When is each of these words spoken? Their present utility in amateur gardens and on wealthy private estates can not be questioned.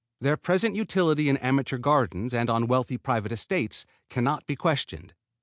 Their 0.19 0.35
present 0.35 0.75
utility 0.75 1.29
in 1.29 1.37
amateur 1.37 1.77
gardens 1.77 2.33
and 2.33 2.49
on 2.49 2.65
wealthy 2.65 2.97
private 2.97 3.31
estates 3.31 3.85
can 4.09 4.23
not 4.23 4.47
be 4.47 4.55
questioned. 4.55 5.13